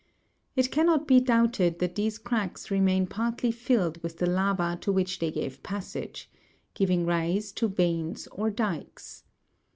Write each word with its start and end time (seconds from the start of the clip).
It 0.55 0.71
cannot 0.71 1.07
be 1.07 1.19
doubted 1.19 1.77
that 1.77 1.93
these 1.93 2.17
cracks 2.17 2.71
remain 2.71 3.05
partly 3.05 3.51
filled 3.51 4.01
with 4.01 4.17
the 4.17 4.25
lava 4.25 4.75
to 4.81 4.91
which 4.91 5.19
they 5.19 5.29
gave 5.29 5.61
passage, 5.61 6.27
giving 6.73 7.05
rise 7.05 7.51
to 7.51 7.67
veins, 7.67 8.25
or 8.31 8.49
dykes. 8.49 9.25